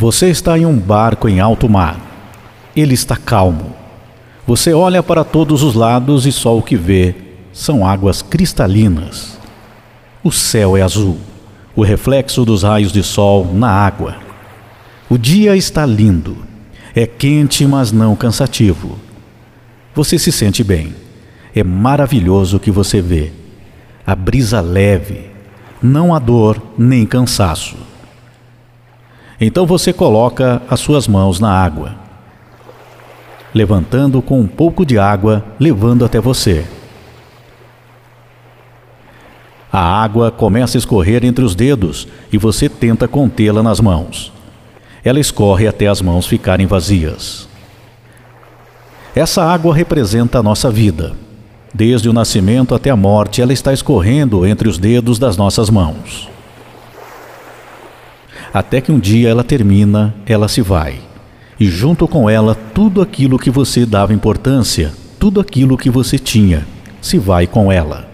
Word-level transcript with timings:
Você 0.00 0.28
está 0.28 0.56
em 0.56 0.64
um 0.64 0.78
barco 0.78 1.28
em 1.28 1.40
alto 1.40 1.68
mar. 1.68 1.98
Ele 2.76 2.94
está 2.94 3.16
calmo. 3.16 3.74
Você 4.46 4.72
olha 4.72 5.02
para 5.02 5.24
todos 5.24 5.64
os 5.64 5.74
lados 5.74 6.24
e 6.24 6.30
só 6.30 6.56
o 6.56 6.62
que 6.62 6.76
vê 6.76 7.16
são 7.52 7.84
águas 7.84 8.22
cristalinas. 8.22 9.36
O 10.22 10.30
céu 10.30 10.76
é 10.76 10.82
azul, 10.82 11.18
o 11.74 11.82
reflexo 11.82 12.44
dos 12.44 12.62
raios 12.62 12.92
de 12.92 13.02
sol 13.02 13.52
na 13.52 13.68
água. 13.68 14.18
O 15.10 15.18
dia 15.18 15.56
está 15.56 15.84
lindo. 15.84 16.36
É 16.94 17.04
quente, 17.04 17.66
mas 17.66 17.90
não 17.90 18.14
cansativo. 18.14 18.96
Você 19.96 20.16
se 20.16 20.30
sente 20.30 20.62
bem. 20.62 20.94
É 21.52 21.64
maravilhoso 21.64 22.58
o 22.58 22.60
que 22.60 22.70
você 22.70 23.02
vê. 23.02 23.32
A 24.06 24.14
brisa 24.14 24.60
leve, 24.60 25.28
não 25.82 26.14
há 26.14 26.20
dor 26.20 26.62
nem 26.78 27.04
cansaço. 27.04 27.87
Então 29.40 29.64
você 29.64 29.92
coloca 29.92 30.60
as 30.68 30.80
suas 30.80 31.06
mãos 31.06 31.38
na 31.38 31.50
água, 31.50 31.94
levantando 33.54 34.20
com 34.20 34.40
um 34.40 34.48
pouco 34.48 34.84
de 34.84 34.98
água, 34.98 35.44
levando 35.60 36.04
até 36.04 36.20
você. 36.20 36.66
A 39.72 40.02
água 40.02 40.32
começa 40.32 40.76
a 40.76 40.80
escorrer 40.80 41.24
entre 41.24 41.44
os 41.44 41.54
dedos 41.54 42.08
e 42.32 42.38
você 42.38 42.68
tenta 42.68 43.06
contê-la 43.06 43.62
nas 43.62 43.80
mãos. 43.80 44.32
Ela 45.04 45.20
escorre 45.20 45.68
até 45.68 45.86
as 45.86 46.02
mãos 46.02 46.26
ficarem 46.26 46.66
vazias. 46.66 47.48
Essa 49.14 49.44
água 49.44 49.74
representa 49.74 50.38
a 50.38 50.42
nossa 50.42 50.68
vida. 50.68 51.12
Desde 51.72 52.08
o 52.08 52.12
nascimento 52.12 52.74
até 52.74 52.90
a 52.90 52.96
morte, 52.96 53.40
ela 53.40 53.52
está 53.52 53.72
escorrendo 53.72 54.44
entre 54.44 54.68
os 54.68 54.78
dedos 54.78 55.18
das 55.18 55.36
nossas 55.36 55.70
mãos 55.70 56.28
até 58.52 58.80
que 58.80 58.92
um 58.92 58.98
dia 58.98 59.28
ela 59.28 59.44
termina, 59.44 60.14
ela 60.26 60.48
se 60.48 60.60
vai. 60.60 61.00
E 61.60 61.66
junto 61.66 62.06
com 62.06 62.30
ela, 62.30 62.54
tudo 62.54 63.02
aquilo 63.02 63.38
que 63.38 63.50
você 63.50 63.84
dava 63.84 64.14
importância, 64.14 64.92
tudo 65.18 65.40
aquilo 65.40 65.76
que 65.76 65.90
você 65.90 66.18
tinha, 66.18 66.66
se 67.00 67.18
vai 67.18 67.46
com 67.46 67.70
ela. 67.70 68.08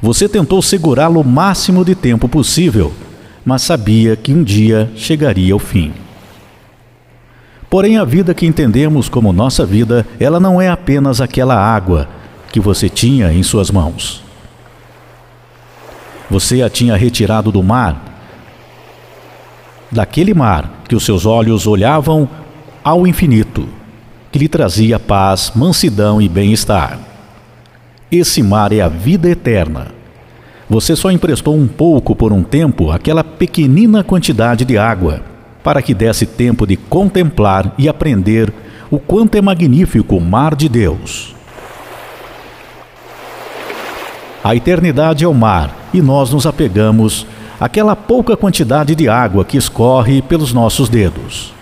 Você 0.00 0.28
tentou 0.28 0.60
segurá-lo 0.60 1.20
o 1.20 1.24
máximo 1.24 1.84
de 1.84 1.94
tempo 1.94 2.28
possível, 2.28 2.92
mas 3.44 3.62
sabia 3.62 4.16
que 4.16 4.32
um 4.32 4.42
dia 4.42 4.90
chegaria 4.96 5.52
ao 5.52 5.60
fim. 5.60 5.92
Porém, 7.70 7.96
a 7.96 8.04
vida 8.04 8.34
que 8.34 8.44
entendemos 8.44 9.08
como 9.08 9.32
nossa 9.32 9.64
vida, 9.64 10.06
ela 10.20 10.38
não 10.38 10.60
é 10.60 10.68
apenas 10.68 11.20
aquela 11.20 11.56
água 11.56 12.08
que 12.50 12.60
você 12.60 12.88
tinha 12.88 13.32
em 13.32 13.42
suas 13.42 13.70
mãos. 13.70 14.22
Você 16.28 16.62
a 16.62 16.68
tinha 16.68 16.96
retirado 16.96 17.50
do 17.50 17.62
mar 17.62 18.11
daquele 19.92 20.32
mar 20.32 20.82
que 20.88 20.96
os 20.96 21.04
seus 21.04 21.26
olhos 21.26 21.66
olhavam 21.66 22.28
ao 22.82 23.06
infinito, 23.06 23.68
que 24.32 24.38
lhe 24.38 24.48
trazia 24.48 24.98
paz, 24.98 25.52
mansidão 25.54 26.20
e 26.20 26.28
bem-estar. 26.28 26.98
Esse 28.10 28.42
mar 28.42 28.72
é 28.72 28.80
a 28.80 28.88
vida 28.88 29.28
eterna. 29.28 29.88
Você 30.68 30.96
só 30.96 31.10
emprestou 31.10 31.54
um 31.54 31.68
pouco 31.68 32.16
por 32.16 32.32
um 32.32 32.42
tempo 32.42 32.90
aquela 32.90 33.22
pequenina 33.22 34.02
quantidade 34.02 34.64
de 34.64 34.78
água, 34.78 35.20
para 35.62 35.82
que 35.82 35.92
desse 35.92 36.24
tempo 36.24 36.66
de 36.66 36.76
contemplar 36.76 37.74
e 37.76 37.88
aprender 37.88 38.52
o 38.90 38.98
quanto 38.98 39.36
é 39.36 39.42
magnífico 39.42 40.16
o 40.16 40.20
mar 40.20 40.54
de 40.56 40.68
Deus. 40.68 41.34
A 44.42 44.56
eternidade 44.56 45.24
é 45.24 45.28
o 45.28 45.34
mar 45.34 45.88
e 45.94 46.02
nós 46.02 46.32
nos 46.32 46.46
apegamos 46.46 47.26
aquela 47.62 47.94
pouca 47.94 48.36
quantidade 48.36 48.92
de 48.92 49.08
água 49.08 49.44
que 49.44 49.56
escorre 49.56 50.20
pelos 50.20 50.52
nossos 50.52 50.88
dedos. 50.88 51.54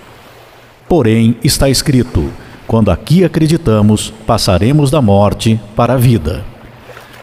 Porém, 0.89 1.37
está 1.45 1.69
escrito: 1.69 2.31
quando 2.67 2.91
aqui 2.91 3.23
acreditamos, 3.23 4.11
passaremos 4.27 4.91
da 4.91 5.03
morte 5.03 5.61
para 5.77 5.93
a 5.93 5.99
vida. 5.99 6.43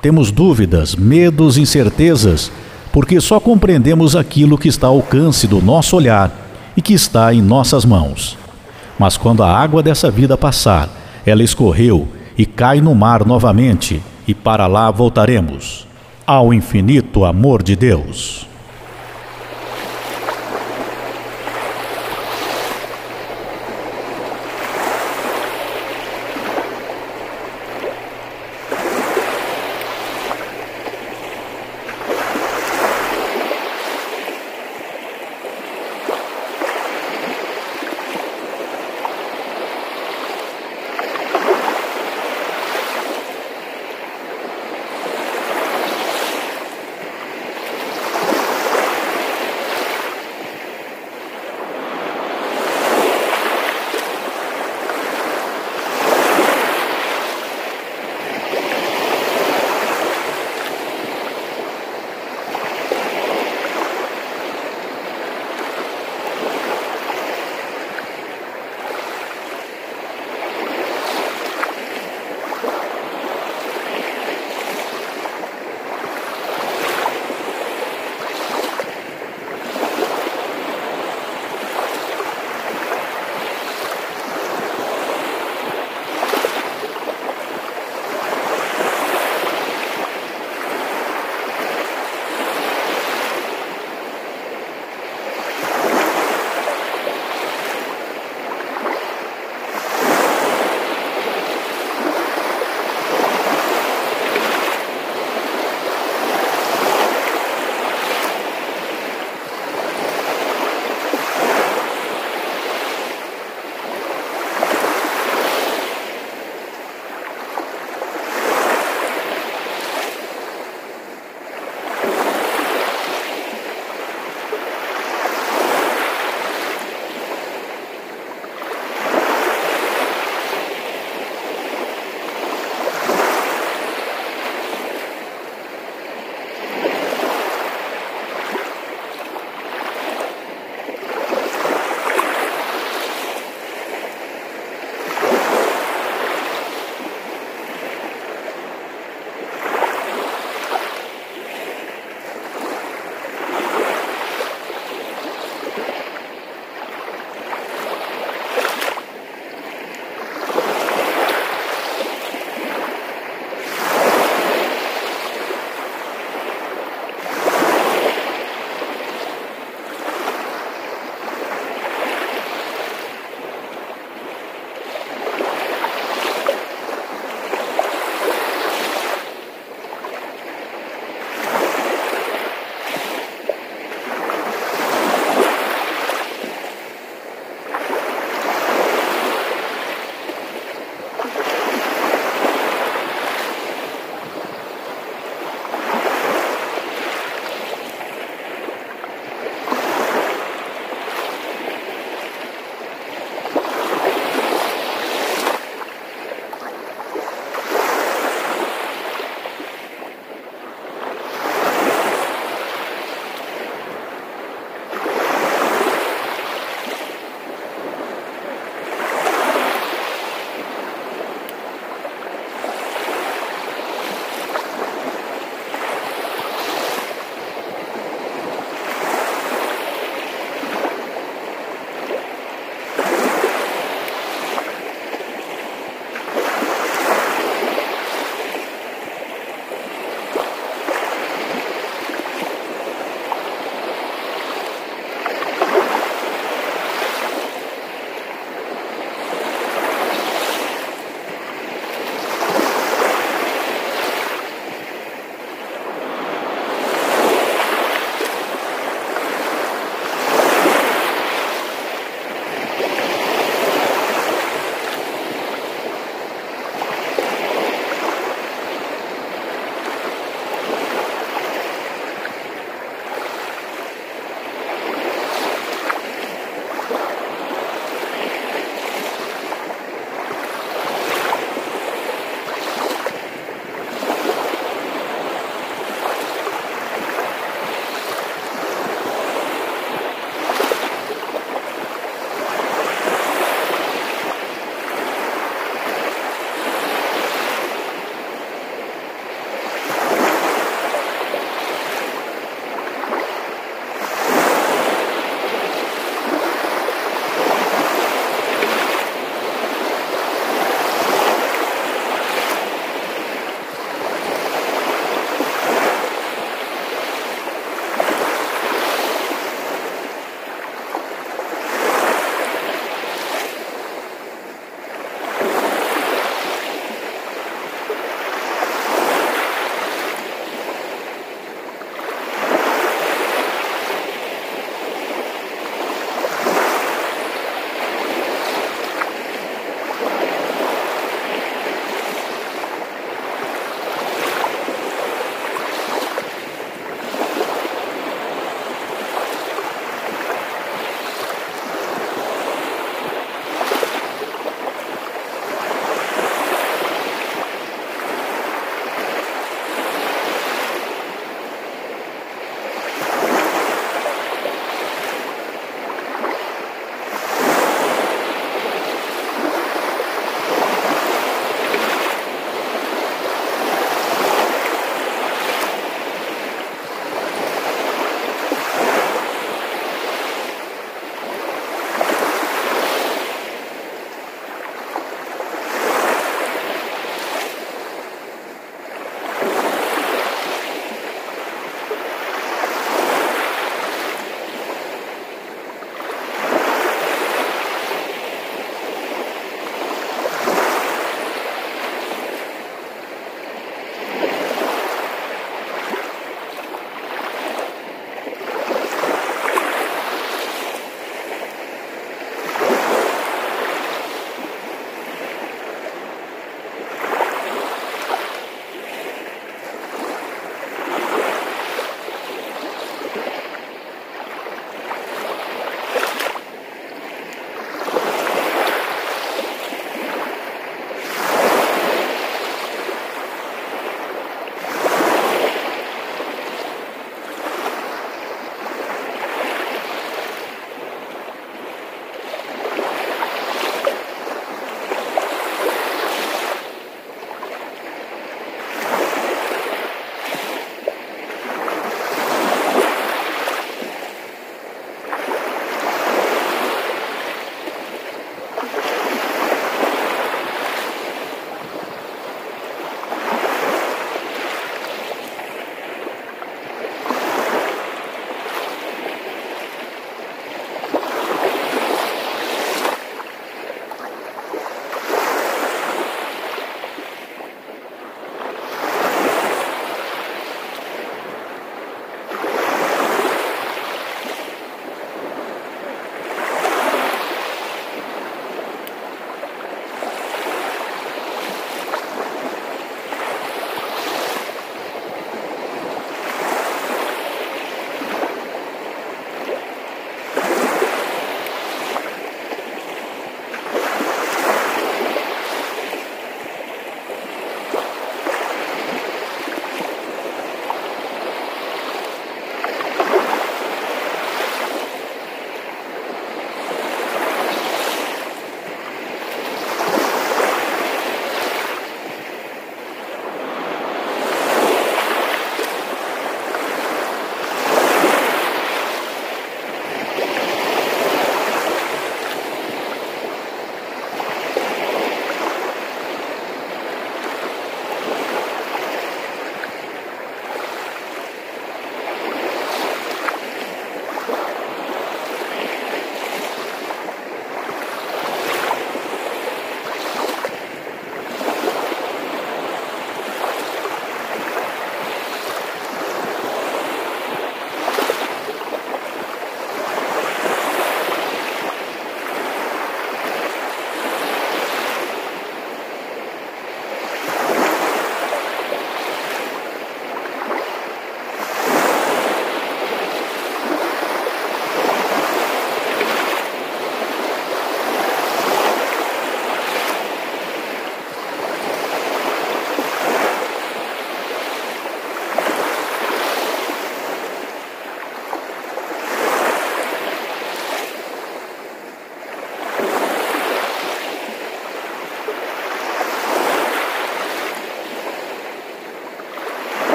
Temos 0.00 0.30
dúvidas, 0.30 0.94
medos, 0.94 1.58
incertezas, 1.58 2.52
porque 2.92 3.20
só 3.20 3.40
compreendemos 3.40 4.14
aquilo 4.14 4.56
que 4.56 4.68
está 4.68 4.86
ao 4.86 4.94
alcance 4.94 5.48
do 5.48 5.60
nosso 5.60 5.96
olhar 5.96 6.30
e 6.76 6.80
que 6.80 6.94
está 6.94 7.34
em 7.34 7.42
nossas 7.42 7.84
mãos. 7.84 8.38
Mas 8.96 9.16
quando 9.16 9.42
a 9.42 9.52
água 9.52 9.82
dessa 9.82 10.12
vida 10.12 10.38
passar, 10.38 10.88
ela 11.26 11.42
escorreu 11.42 12.06
e 12.38 12.46
cai 12.46 12.80
no 12.80 12.94
mar 12.94 13.26
novamente, 13.26 14.00
e 14.28 14.32
para 14.32 14.68
lá 14.68 14.92
voltaremos 14.92 15.88
ao 16.24 16.54
infinito 16.54 17.24
amor 17.24 17.64
de 17.64 17.74
Deus. 17.74 18.48